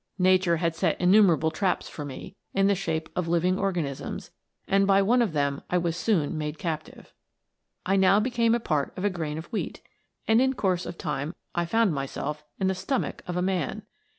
[0.17, 4.31] Nature had set innumer able traps for me, in the shape of living organisms,
[4.67, 7.13] and by one of them I was soon made captive.
[7.85, 9.83] I now became a part of a grain of wheat,
[10.27, 13.83] and in course of time I found myself in the stomach of a man.